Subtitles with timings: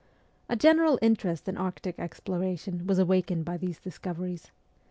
[0.49, 4.49] A general interest in Arctic exploration was awakened by these discoveries.